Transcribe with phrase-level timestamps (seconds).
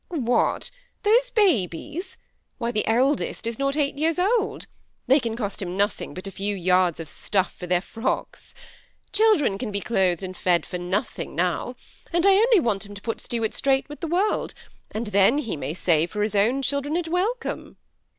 [0.07, 0.71] "What!
[1.03, 2.17] those babies?
[2.57, 4.65] Why the eldest is not eight years old;
[5.05, 8.55] they can cost him nothing but a few yards of stuff for their frodks.
[9.13, 11.75] Children can be clothed and fed for nothing now;
[12.11, 14.55] and I only want him to put Stuart straight with the world,
[14.89, 17.77] and then he may save for his own children, and welcome."